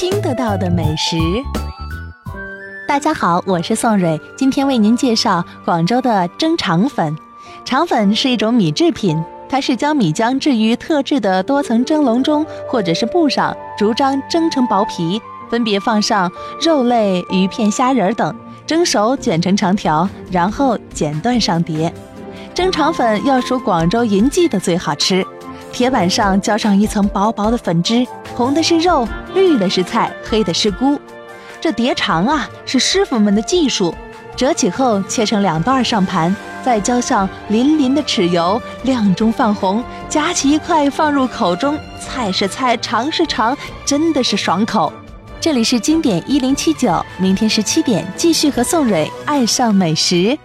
[0.00, 1.16] 听得到的美食。
[2.86, 7.16] 大家好，我是宋蕊，今天为您介绍广州的蒸肠粉。
[7.64, 15.20] 肠粉是一种米制品，它是将米浆置于特制的多层蒸笼中，或者是布上，逐张蒸成薄皮，
[15.50, 16.30] 分别放上
[16.62, 18.32] 肉类、鱼片、虾仁等，
[18.68, 21.92] 蒸熟卷成长条，然后剪断上碟。
[22.54, 25.26] 蒸肠粉要数广州银记的最好吃。
[25.78, 28.04] 铁板上浇上一层薄薄的粉汁，
[28.34, 31.00] 红的是肉，绿的是菜，黑的是菇。
[31.60, 33.94] 这碟肠啊，是师傅们的技术。
[34.34, 44.92] 折起后切成两段上盘，再浇上淋淋的豉油，亮中泛红，夹起一块放入口中，菜是菜，肠是肠，真的是爽口。
[45.38, 50.36] 这里是经典一零七九，明天十七点继续和宋蕊爱上美食。